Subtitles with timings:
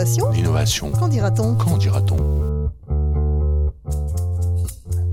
[0.00, 2.16] Qu'en dira-t-on Qu'en dira-t-on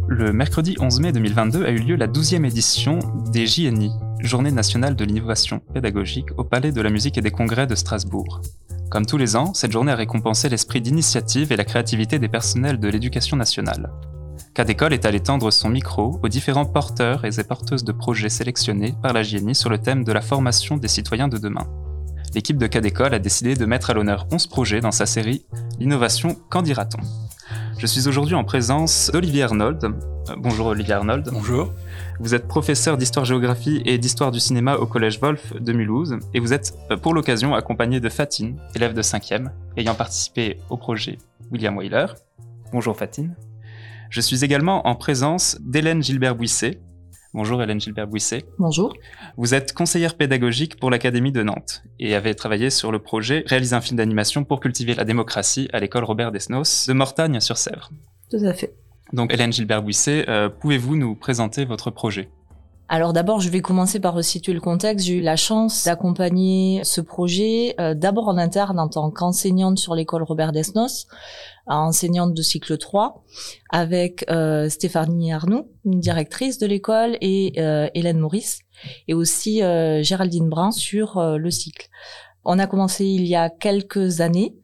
[0.08, 4.96] Le mercredi 11 mai 2022 a eu lieu la 12e édition des JNI, Journée nationale
[4.96, 8.40] de l'innovation pédagogique, au Palais de la musique et des congrès de Strasbourg.
[8.90, 12.80] Comme tous les ans, cette journée a récompensé l'esprit d'initiative et la créativité des personnels
[12.80, 13.92] de l'éducation nationale.
[14.54, 19.12] Cadécole est allé tendre son micro aux différents porteurs et porteuses de projets sélectionnés par
[19.12, 21.68] la JNI sur le thème de la formation des citoyens de demain.
[22.34, 25.46] L'équipe de Cadécole a décidé de mettre à l'honneur 11 projets dans sa série
[25.80, 27.02] L'innovation, qu'en dira-t-on?
[27.80, 29.84] Je suis aujourd'hui en présence d'Olivier Arnold.
[29.84, 31.30] Euh, bonjour Olivier Arnold.
[31.32, 31.74] Bonjour.
[32.20, 36.54] Vous êtes professeur d'histoire-géographie et d'histoire du cinéma au Collège Wolf de Mulhouse et vous
[36.54, 41.20] êtes euh, pour l'occasion accompagné de Fatine, élève de 5e, ayant participé au projet
[41.52, 42.08] William Wyler.
[42.72, 43.36] Bonjour Fatine.
[44.10, 46.82] Je suis également en présence d'Hélène Gilbert-Bouisset.
[47.38, 48.46] Bonjour Hélène Gilbert-Bouisset.
[48.58, 48.96] Bonjour.
[49.38, 53.76] Vous êtes conseillère pédagogique pour l'Académie de Nantes et avez travaillé sur le projet Réaliser
[53.76, 57.92] un film d'animation pour cultiver la démocratie à l'école Robert Desnos de Mortagne-sur-Sèvre.
[58.32, 58.74] Tout à fait.
[59.14, 62.32] Donc Hélène Gilbert-Bouisset, euh, pouvez-vous nous présenter votre projet?
[62.90, 65.06] Alors d'abord, je vais commencer par resituer le contexte.
[65.06, 69.94] J'ai eu la chance d'accompagner ce projet euh, d'abord en interne en tant qu'enseignante sur
[69.94, 71.06] l'école Robert Desnos,
[71.76, 73.24] enseignante de cycle 3,
[73.72, 78.60] avec euh, Stéphanie Arnoux, une directrice de l'école, et euh, Hélène Maurice,
[79.08, 81.90] et aussi euh, Géraldine Brun sur le cycle.
[82.46, 84.56] On a commencé il y a quelques années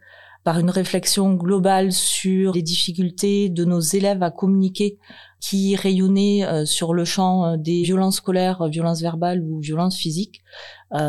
[0.44, 4.98] par une réflexion globale sur les difficultés de nos élèves à communiquer
[5.44, 9.98] qui rayonnait euh, sur le champ euh, des violences scolaires, euh, violences verbales ou violences
[9.98, 10.42] physiques.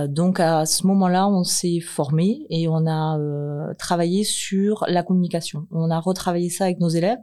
[0.09, 3.19] donc à ce moment-là, on s'est formé et on a
[3.79, 5.67] travaillé sur la communication.
[5.71, 7.19] On a retravaillé ça avec nos élèves.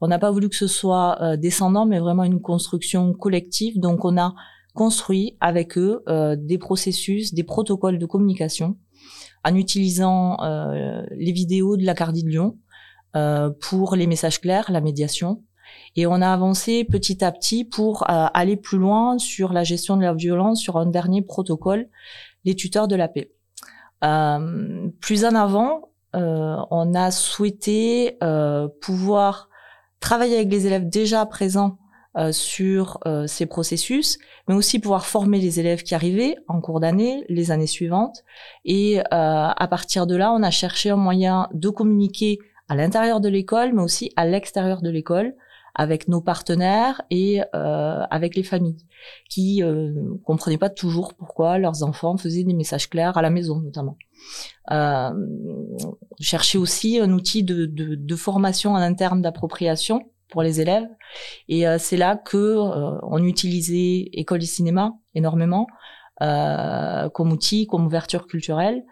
[0.00, 3.78] On n'a pas voulu que ce soit descendant, mais vraiment une construction collective.
[3.78, 4.34] Donc on a
[4.74, 6.02] construit avec eux
[6.36, 8.76] des processus, des protocoles de communication
[9.44, 10.36] en utilisant
[11.10, 12.58] les vidéos de la Cardi de Lyon
[13.60, 15.42] pour les messages clairs, la médiation,
[15.96, 19.96] et on a avancé petit à petit pour euh, aller plus loin sur la gestion
[19.96, 21.88] de la violence, sur un dernier protocole,
[22.44, 23.32] les tuteurs de la paix.
[24.04, 29.48] Euh, plus en avant, euh, on a souhaité euh, pouvoir
[30.00, 31.78] travailler avec les élèves déjà présents
[32.16, 37.24] euh, sur ces processus, mais aussi pouvoir former les élèves qui arrivaient en cours d'année,
[37.28, 38.24] les années suivantes.
[38.64, 42.38] Et à partir de là, on a cherché un moyen de communiquer
[42.68, 45.34] à l'intérieur de l'école, mais aussi à l'extérieur de l'école,
[45.74, 48.84] avec nos partenaires et euh, avec les familles
[49.28, 49.94] qui euh,
[50.24, 53.96] comprenaient pas toujours pourquoi leurs enfants faisaient des messages clairs à la maison notamment.
[54.70, 55.10] Euh,
[56.20, 60.88] chercher aussi un outil de, de, de formation en interne d'appropriation pour les élèves
[61.48, 65.66] et euh, c'est là que euh, on utilisait école du cinéma énormément
[66.22, 68.84] euh, comme outil, comme ouverture culturelle.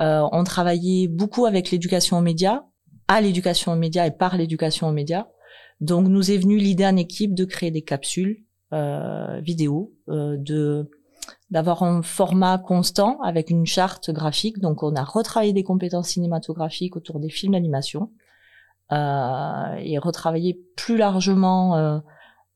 [0.00, 2.62] on travaillait beaucoup avec l'éducation aux médias,
[3.08, 5.26] à l'éducation aux médias et par l'éducation aux médias.
[5.80, 10.88] Donc nous est venu l'idée en équipe de créer des capsules euh, vidéo, euh, de
[11.50, 14.60] d'avoir un format constant avec une charte graphique.
[14.60, 18.10] Donc on a retravaillé des compétences cinématographiques autour des films d'animation
[18.90, 21.98] et retravaillé plus largement euh,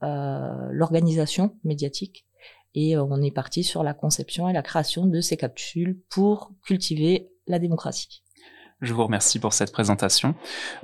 [0.02, 2.26] euh, l'organisation médiatique.
[2.74, 6.52] Et euh, on est parti sur la conception et la création de ces capsules pour
[6.62, 8.22] cultiver la démocratie.
[8.82, 10.34] Je vous remercie pour cette présentation.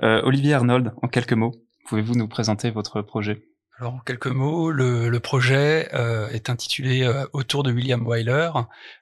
[0.00, 1.52] Olivier Arnold, en quelques mots.
[1.84, 3.51] Pouvez-vous nous présenter votre projet?
[3.82, 8.50] Alors en quelques mots, le, projet euh, est intitulé euh, Autour de William Wyler,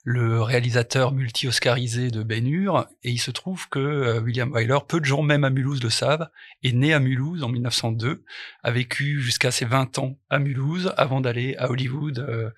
[0.04, 4.98] le réalisateur multi-oscarisé de Ben Hur, et il se trouve que euh, William Wyler, peu
[4.98, 6.30] de gens même à Mulhouse le savent,
[6.62, 8.24] est né à Mulhouse en 1902,
[8.62, 12.54] a vécu jusqu'à ses 20 ans à Mulhouse avant d'aller à Hollywood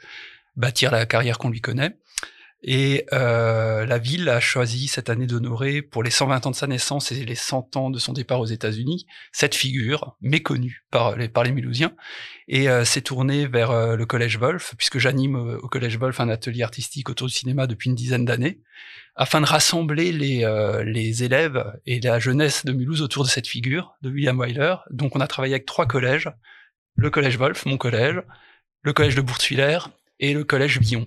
[0.54, 1.96] bâtir la carrière qu'on lui connaît.
[2.64, 6.68] Et euh, la ville a choisi cette année d'honorer, pour les 120 ans de sa
[6.68, 11.28] naissance et les 100 ans de son départ aux États-Unis, cette figure méconnue par les,
[11.28, 11.92] par les Mulhousiens,
[12.46, 16.20] et euh, s'est tournée vers euh, le Collège Wolf, puisque j'anime euh, au Collège Wolf
[16.20, 18.60] un atelier artistique autour du cinéma depuis une dizaine d'années,
[19.16, 20.46] afin de rassembler les,
[20.86, 24.76] les élèves et la jeunesse de Mulhouse autour de cette figure, de William Wyler.
[24.90, 26.30] Donc on a travaillé avec trois collèges,
[26.94, 28.22] le Collège Wolf, mon collège,
[28.82, 29.78] le Collège de Bourtwiller
[30.18, 31.06] et le Collège Billon.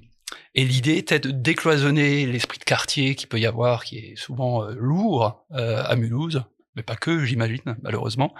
[0.53, 4.63] Et l'idée était de décloisonner l'esprit de quartier qui peut y avoir, qui est souvent
[4.63, 6.43] euh, lourd euh, à Mulhouse,
[6.75, 8.33] mais pas que, j'imagine, malheureusement,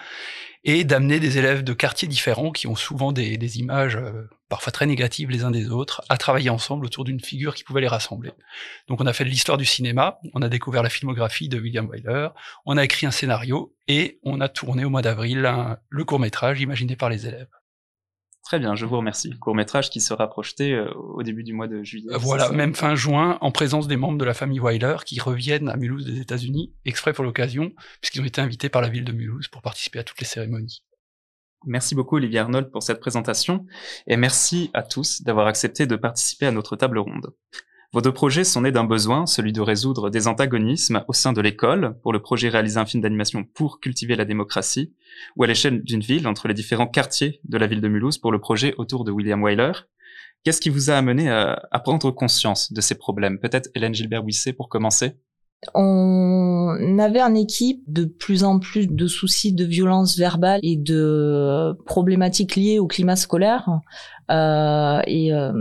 [0.64, 4.86] et d'amener des élèves de quartiers différents qui ont souvent des, images euh, parfois très
[4.86, 8.31] négatives les uns des autres, à travailler ensemble autour d'une figure qui pouvait les rassembler.
[8.88, 11.88] Donc on a fait de l'histoire du cinéma, on a découvert la filmographie de William
[11.88, 12.30] Wyler,
[12.66, 15.50] on a écrit un scénario et on a tourné au mois d'avril
[15.90, 17.50] le court métrage imaginé par les élèves.
[18.45, 19.31] Très bien, je vous remercie.
[19.39, 22.12] Court métrage qui sera projeté euh, au début du mois de juillet.
[22.12, 25.75] Voilà, même fin juin, en présence des membres de la famille Weiler qui reviennent à
[25.75, 27.71] Mulhouse des États-Unis, exprès pour l'occasion,
[28.01, 30.83] puisqu'ils ont été invités par la ville de Mulhouse pour participer à toutes les cérémonies.
[31.65, 33.65] Merci beaucoup Olivier Arnold pour cette présentation
[34.06, 37.33] et merci à tous d'avoir accepté de participer à notre table ronde.
[37.95, 41.39] Vos deux projets sont nés d'un besoin, celui de résoudre des antagonismes au sein de
[41.39, 44.94] l'école pour le projet réaliser un film d'animation pour cultiver la démocratie,
[45.38, 48.33] ou à l'échelle d'une ville entre les différents quartiers de la ville de Mulhouse pour
[48.33, 49.71] le projet autour de William Wyler.
[50.44, 53.39] Qu'est-ce qui vous a amené à, prendre conscience de ces problèmes?
[53.39, 55.13] Peut-être Hélène Gilbert-Bouisset pour commencer
[55.74, 61.74] on avait en équipe de plus en plus de soucis de violence verbale et de
[61.86, 63.70] problématiques liées au climat scolaire.
[64.32, 65.52] Euh, et euh,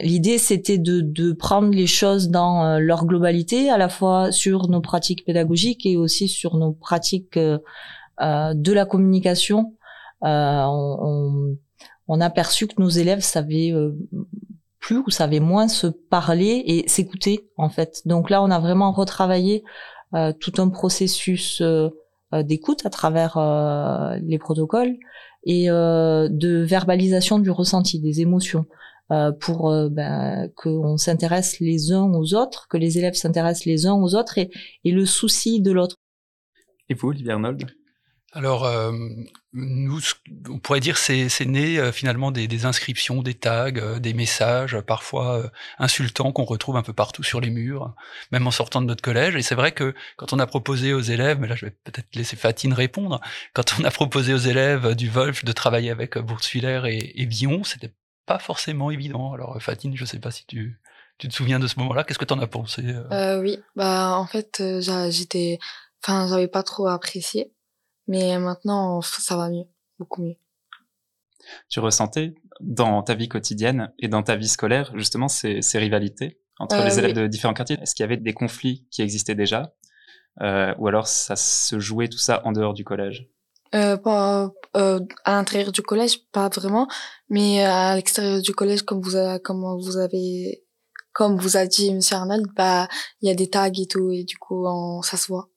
[0.00, 4.68] l'idée, c'était de, de, prendre les choses dans euh, leur globalité, à la fois sur
[4.68, 7.58] nos pratiques pédagogiques et aussi sur nos pratiques euh,
[8.18, 9.74] de la communication.
[10.22, 11.56] On,
[12.06, 13.74] on, a perçu que nos élèves savaient
[14.82, 18.02] plus ou savaient moins se parler et s'écouter en fait.
[18.04, 19.64] Donc là, on a vraiment retravaillé
[20.40, 21.62] tout un processus
[22.32, 23.38] d'écoute à travers
[24.20, 24.98] les protocoles
[25.44, 28.66] et euh, de verbalisation du ressenti, des émotions,
[29.10, 33.86] euh, pour euh, ben, qu'on s'intéresse les uns aux autres, que les élèves s'intéressent les
[33.86, 34.50] uns aux autres et,
[34.84, 35.96] et le souci de l'autre.
[36.88, 37.64] Et vous, Olivier Arnold?
[38.34, 38.92] Alors, euh,
[39.52, 40.00] nous,
[40.48, 44.14] on pourrait dire c'est c'est né euh, finalement des, des, inscriptions, des tags, euh, des
[44.14, 47.94] messages, parfois insultants qu'on retrouve un peu partout sur les murs,
[48.30, 49.36] même en sortant de notre collège.
[49.36, 52.14] Et c'est vrai que quand on a proposé aux élèves, mais là je vais peut-être
[52.14, 53.20] laisser Fatine répondre,
[53.52, 57.64] quand on a proposé aux élèves du Wolf de travailler avec Bourswiller et, et Bion,
[57.64, 57.92] c'était
[58.24, 59.34] pas forcément évident.
[59.34, 60.80] Alors Fatine, je sais pas si tu
[61.18, 62.82] tu te souviens de ce moment-là Qu'est-ce que tu en as pensé
[63.42, 64.62] Oui, bah en fait
[65.10, 65.58] j'étais,
[66.02, 67.52] enfin j'avais pas trop apprécié
[68.06, 69.64] mais maintenant, ça va mieux,
[69.98, 70.36] beaucoup mieux.
[71.68, 76.38] Tu ressentais dans ta vie quotidienne et dans ta vie scolaire justement ces, ces rivalités
[76.58, 77.78] entre euh, les élèves de différents quartiers?
[77.80, 79.74] Est-ce qu'il y avait des conflits qui existaient déjà
[80.40, 83.28] euh, ou alors ça se jouait tout ça en dehors du collège?
[83.74, 86.88] Euh, pas, euh, à l'intérieur du collège, pas vraiment,
[87.28, 90.62] mais à l'extérieur du collège, comme vous, a, comme vous avez,
[91.12, 92.88] comme vous a dit Monsieur Arnold, bah
[93.20, 94.66] il y a des tags et tout, et du coup
[95.02, 95.48] ça se voit.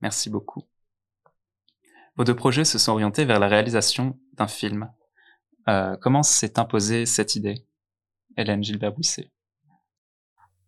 [0.00, 0.62] Merci beaucoup.
[2.16, 4.90] Vos deux projets se sont orientés vers la réalisation d'un film.
[5.68, 7.64] Euh, comment s'est imposée cette idée,
[8.36, 9.30] Hélène Gilbert-Bouisset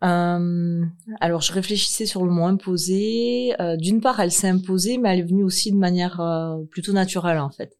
[0.02, 0.86] euh,
[1.20, 3.54] alors, je réfléchissais sur le mot imposé.
[3.60, 6.22] Euh, D'une part, elle s'est imposée, mais elle est venue aussi de manière
[6.70, 7.76] plutôt naturelle, en fait.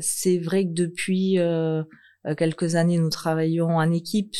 [0.00, 1.38] C'est vrai que depuis
[2.36, 4.34] quelques années, nous travaillons en équipe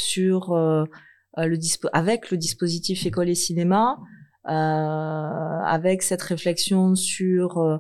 [1.92, 4.00] avec le dispositif école et cinéma.
[4.48, 7.76] Euh, avec cette réflexion sur euh,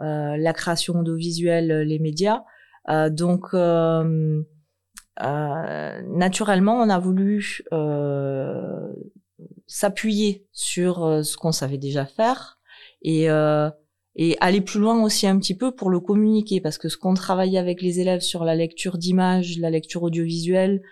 [0.00, 2.42] euh, la création audiovisuelle, les médias.
[3.10, 3.54] donc,
[5.18, 7.62] naturellement, on a voulu
[9.66, 12.58] s'appuyer sur ce qu'on savait déjà faire
[13.00, 13.28] et
[14.14, 17.14] et aller plus loin aussi un petit peu pour le communiquer parce que ce qu'on
[17.14, 20.82] travaillait avec les élèves sur la lecture d'images, la lecture audiovisuelle,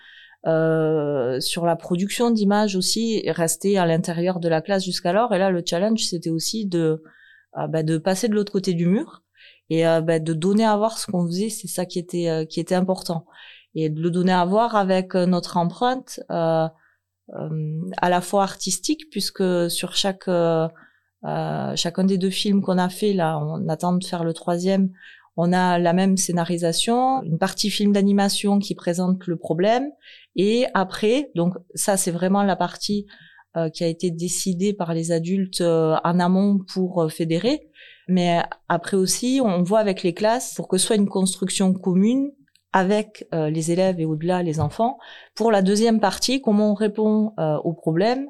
[0.46, 5.34] euh, sur la production d'images aussi, rester à l'intérieur de la classe jusqu'alors.
[5.34, 7.02] Et là, le challenge, c'était aussi de,
[7.58, 9.22] euh, bah, de passer de l'autre côté du mur
[9.68, 11.50] et euh, bah, de donner à voir ce qu'on faisait.
[11.50, 13.26] C'est ça qui était, qui était important.
[13.74, 16.72] Et de le donner à voir avec notre empreinte à
[18.02, 20.28] la fois artistique, puisque sur chaque...
[21.76, 24.90] chacun des deux films qu'on a fait, là, on attend de faire le troisième,
[25.42, 29.90] on a la même scénarisation, une partie film d'animation qui présente le problème,
[30.36, 33.06] et après, donc ça c'est vraiment la partie
[33.56, 37.70] euh, qui a été décidée par les adultes euh, en amont pour euh, fédérer,
[38.06, 42.32] mais après aussi on voit avec les classes pour que ce soit une construction commune
[42.72, 44.96] avec les élèves et au-delà les enfants.
[45.34, 47.32] Pour la deuxième partie, comment on répond
[47.64, 48.28] aux problèmes,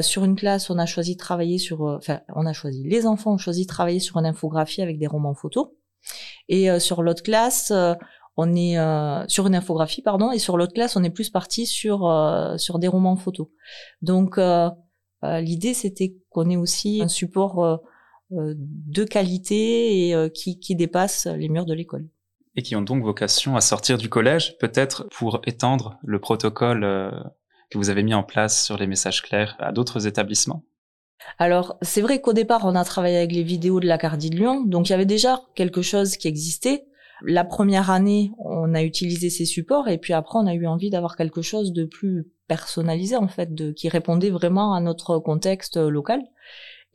[0.00, 3.34] sur une classe, on a choisi de travailler sur, enfin, on a choisi, les enfants
[3.34, 5.68] ont choisi de travailler sur une infographie avec des romans photos.
[6.48, 7.94] Et euh, sur l'autre classe, euh,
[8.36, 11.66] on est euh, sur une infographie, pardon, et sur l'autre classe, on est plus parti
[11.66, 12.00] sur
[12.56, 13.48] sur des romans photos.
[14.00, 14.38] Donc
[15.22, 17.80] l'idée, c'était qu'on ait aussi un support
[18.30, 22.06] de qualité et qui, qui dépasse les murs de l'école.
[22.54, 26.82] Et qui ont donc vocation à sortir du collège, peut-être pour étendre le protocole
[27.70, 30.62] que vous avez mis en place sur les messages clairs à d'autres établissements?
[31.38, 34.36] Alors, c'est vrai qu'au départ, on a travaillé avec les vidéos de la Cardie de
[34.36, 36.86] Lyon, donc il y avait déjà quelque chose qui existait.
[37.22, 40.90] La première année, on a utilisé ces supports, et puis après, on a eu envie
[40.90, 45.76] d'avoir quelque chose de plus personnalisé, en fait, de, qui répondait vraiment à notre contexte
[45.76, 46.22] local.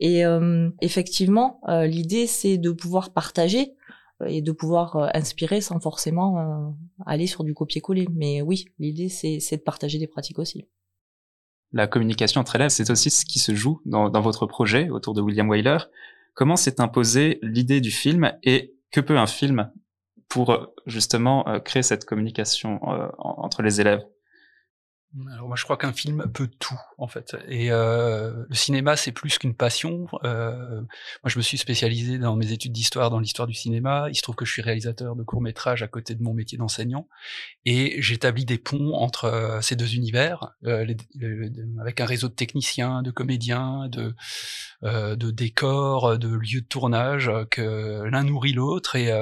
[0.00, 3.74] Et euh, effectivement, euh, l'idée, c'est de pouvoir partager
[4.26, 8.06] et de pouvoir inspirer sans forcément aller sur du copier-coller.
[8.12, 10.68] Mais oui, l'idée c'est de partager des pratiques aussi.
[11.74, 15.20] La communication entre élèves, c'est aussi ce qui se joue dans, votre projet autour de
[15.20, 15.78] William Wyler.
[16.32, 19.70] Comment s'est imposée l'idée du film et que peut un film
[20.28, 22.80] pour justement créer cette communication
[23.18, 24.04] entre les élèves?
[25.32, 29.12] Alors moi je crois qu'un film peut tout en fait et euh, le cinéma c'est
[29.12, 30.06] plus qu'une passion.
[30.24, 34.08] Euh, moi je me suis spécialisé dans mes études d'histoire dans l'histoire du cinéma.
[34.10, 36.58] Il se trouve que je suis réalisateur de courts métrages à côté de mon métier
[36.58, 37.08] d'enseignant
[37.64, 40.96] et j'établis des ponts entre euh, ces deux univers euh, les,
[41.80, 44.14] avec un réseau de techniciens, de comédiens, de
[44.82, 49.12] euh, de décors, de lieux de tournage que l'un nourrit l'autre et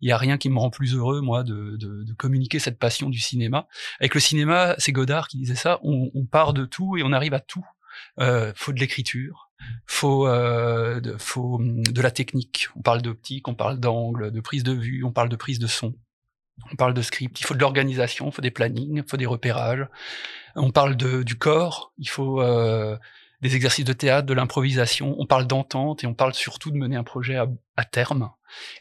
[0.00, 2.78] il y a rien qui me rend plus heureux moi de, de, de, communiquer cette
[2.78, 3.66] passion du cinéma.
[4.00, 5.80] Avec le cinéma, c'est Godard qui disait ça.
[5.82, 7.66] On, on part de tout et on arrive à tout.
[8.20, 9.50] Euh, faut de l'écriture,
[9.86, 12.68] faut euh, de, faut hum, de la technique.
[12.76, 15.66] On parle d'optique, on parle d'angle, de prise de vue, on parle de prise de
[15.66, 15.94] son.
[16.72, 19.26] On parle de script, il faut de l'organisation, il faut des plannings, il faut des
[19.26, 19.86] repérages.
[20.56, 22.96] On parle de, du corps, il faut euh,
[23.40, 26.96] des exercices de théâtre, de l'improvisation, on parle d'entente et on parle surtout de mener
[26.96, 28.30] un projet à, terme.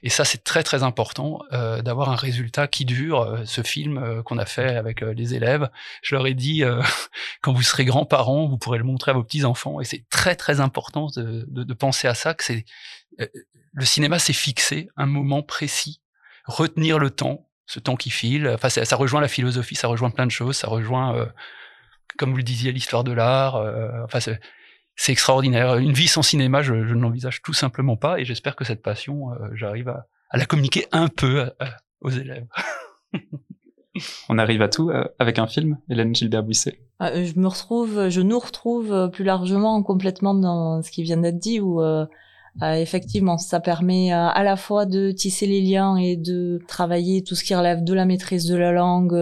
[0.02, 3.22] Et ça, c'est très très important euh, d'avoir un résultat qui dure.
[3.22, 5.70] Euh, ce film euh, qu'on a fait avec les élèves,
[6.02, 6.64] je leur ai dit,
[7.42, 9.80] quand vous serez grands-parents, vous pourrez le montrer à vos petits-enfants.
[9.80, 12.66] Et c'est très très important de, de, de, penser à ça, que c'est
[13.74, 16.02] le cinéma, c'est fixer un moment précis,
[16.46, 18.48] retenir le temps, ce temps qui file.
[18.48, 21.28] Enfin, ça, ça rejoint la philosophie, ça rejoint plein de choses, ça rejoint
[22.18, 23.56] comme vous le disiez, l'histoire de l'art.
[23.56, 25.78] Euh, enfin, c'est extraordinaire.
[25.78, 28.82] Une vie sans cinéma, je, je ne l'envisage tout simplement pas, et j'espère que cette
[28.82, 31.50] passion, euh, j'arrive à, à, la communiquer un peu euh,
[32.02, 32.48] aux élèves.
[34.30, 36.80] On arrive à tout avec un film, Hélène Gilbert-Buisset.
[37.02, 41.60] je me retrouve, je nous retrouve plus largement complètement dans ce qui vient d'être dit,
[41.60, 41.82] où
[42.62, 47.44] effectivement, ça permet à la fois de tisser les liens et de travailler tout ce
[47.44, 49.16] qui relève de la maîtrise de la langue,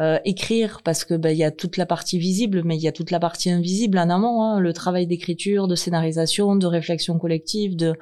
[0.00, 2.88] euh, écrire parce que bah, il y a toute la partie visible mais il y
[2.88, 7.16] a toute la partie invisible en amont hein, le travail d'écriture de scénarisation de réflexion
[7.16, 7.94] collective de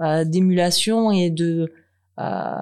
[0.00, 1.70] euh, d'émulation et de
[2.18, 2.56] euh,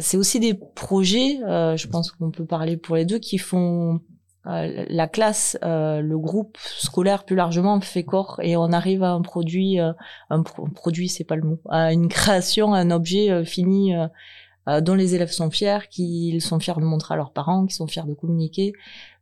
[0.00, 1.38] c'est aussi des projets
[1.76, 4.00] je pense qu'on peut parler pour les deux qui font
[4.44, 9.78] la classe le groupe scolaire plus largement fait corps et on arrive à un produit
[9.78, 10.42] un
[10.74, 13.94] produit c'est pas le mot à une création un objet fini
[14.68, 17.74] euh, dont les élèves sont fiers, qu'ils sont fiers de montrer à leurs parents, qu'ils
[17.74, 18.72] sont fiers de communiquer.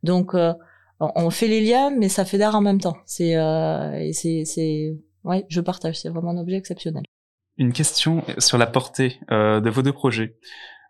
[0.03, 0.53] Donc euh,
[0.99, 2.97] on fait les liens, mais ça fait d'art en même temps.
[3.05, 5.99] C'est euh, c'est c'est ouais, je partage.
[5.99, 7.03] C'est vraiment un objet exceptionnel.
[7.57, 10.37] Une question sur la portée de vos deux projets.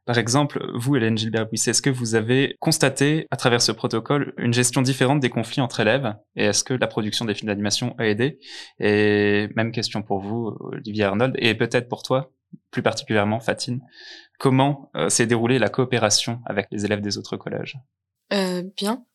[0.06, 4.54] Par exemple, vous, Hélène Gilbert-Buisset, est-ce que vous avez constaté, à travers ce protocole, une
[4.54, 6.14] gestion différente des conflits entre élèves?
[6.36, 8.38] Et est-ce que la production des films d'animation a aidé?
[8.80, 12.32] Et même question pour vous, Olivier Arnold, et peut-être pour toi,
[12.72, 13.82] plus particulièrement Fatine.
[14.40, 17.78] Comment euh, s'est déroulée la coopération avec les élèves des autres collèges
[18.34, 19.06] euh, Bien,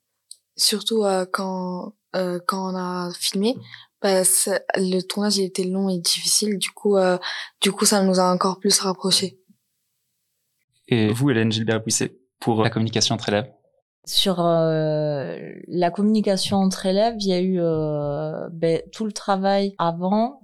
[0.56, 3.54] surtout euh, quand quand on a filmé.
[4.00, 4.22] Bah,
[4.76, 6.96] le tournage il était long et difficile, du coup,
[7.60, 9.38] du coup, ça nous a encore plus rapprochés.
[10.88, 13.52] Et vous, Hélène Gilbert-Buisset, pour la communication entre élèves?
[14.04, 17.60] Sur la communication entre élèves, il y a eu
[18.52, 20.40] ben, tout le travail avant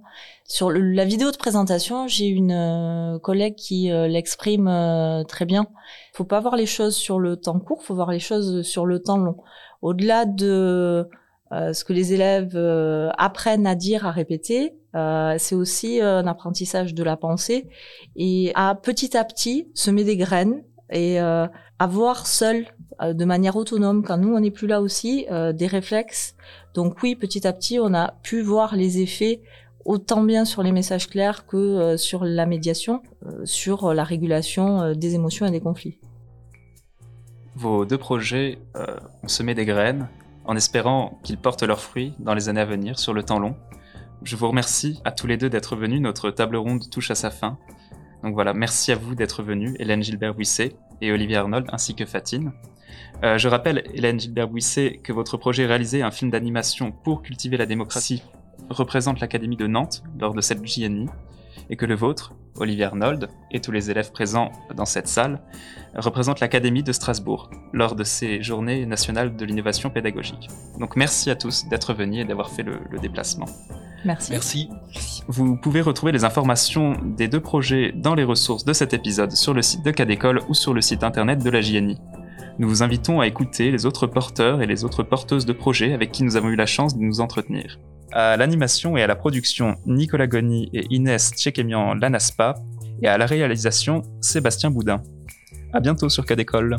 [0.47, 5.65] sur la vidéo de présentation, j'ai une euh, collègue qui euh, l'exprime euh, très bien.
[6.13, 8.99] Faut pas voir les choses sur le temps court, faut voir les choses sur le
[8.99, 9.37] temps long.
[9.81, 11.09] Au-delà de
[11.51, 12.57] ce que les élèves
[13.17, 14.73] apprennent à dire, à répéter,
[15.37, 17.69] c'est aussi un apprentissage de la pensée
[18.15, 21.19] et à petit à petit semer des graines et
[21.79, 22.65] avoir seul
[23.01, 26.35] de manière autonome quand nous on n'est plus là aussi des réflexes
[26.73, 29.41] donc oui petit à petit on a pu voir les effets
[29.85, 34.81] autant bien sur les messages clairs que euh, sur la médiation, euh, sur la régulation
[34.81, 35.99] euh, des émotions et des conflits.
[37.55, 38.59] Vos deux projets
[39.23, 40.09] ont semé des graines
[40.43, 43.55] en espérant qu'ils portent leurs fruits dans les années à venir sur le temps long.
[44.23, 46.01] Je vous remercie à tous les deux d'être venus.
[46.01, 47.57] Notre table ronde touche à sa fin.
[48.25, 52.53] Donc voilà, merci à vous d'être venus, Hélène Gilbert-Buisset et Olivier Arnold, ainsi que Fatine.
[53.21, 58.23] je rappelle, Hélène Gilbert-Buisset, que votre projet réalisé un film d'animation pour cultiver la démocratie
[58.71, 61.05] représente l'Académie de Nantes lors de cette JNI
[61.69, 65.41] et que le vôtre, Olivier Arnold, et tous les élèves présents dans cette salle,
[65.95, 70.47] représente l'Académie de Strasbourg lors de ces journées nationales de l'innovation pédagogique.
[70.79, 73.47] Donc merci à tous d'être venus et d'avoir fait le, déplacement.
[74.05, 74.31] Merci.
[74.31, 74.69] Merci.
[75.27, 79.53] Vous pouvez retrouver les informations des deux projets dans les ressources de cet épisode sur
[79.53, 81.99] le site de Cadécole ou sur le site internet de la JNI.
[82.57, 86.11] Nous vous invitons à écouter les autres porteurs et les autres porteuses de projets avec
[86.11, 87.79] qui nous avons eu la chance de nous entretenir.
[88.11, 92.55] À l'animation et à la production, Nicolas Goni et Inès Tchekemian Lanaspa,
[93.01, 95.01] et à la réalisation Sébastien Boudin.
[95.73, 96.77] À bientôt sur Cas d'école.